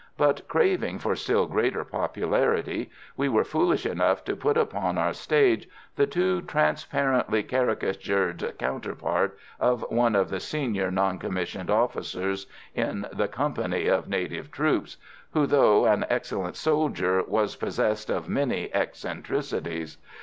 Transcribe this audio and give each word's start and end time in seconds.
But, 0.17 0.47
craving 0.47 0.97
for 0.97 1.15
still 1.15 1.45
greater 1.45 1.83
popularity, 1.85 2.89
we 3.15 3.29
were 3.29 3.43
foolish 3.43 3.85
enough 3.85 4.23
to 4.23 4.35
put 4.35 4.57
upon 4.57 4.97
our 4.97 5.13
stage 5.13 5.69
the 5.95 6.07
too 6.07 6.41
transparently 6.41 7.43
caricatured 7.43 8.55
counterpart 8.57 9.37
of 9.59 9.85
one 9.89 10.15
of 10.15 10.29
the 10.31 10.39
senior 10.39 10.89
non 10.89 11.19
commissioned 11.19 11.69
officers 11.69 12.47
in 12.73 13.05
the 13.13 13.27
company 13.27 13.85
of 13.85 14.09
native 14.09 14.49
troops, 14.49 14.97
who, 15.33 15.45
though 15.45 15.85
an 15.85 16.07
excellent 16.09 16.55
soldier, 16.55 17.21
was 17.23 17.55
possessed 17.55 18.09
of 18.09 18.27
many 18.27 18.73
eccentricities. 18.73 19.99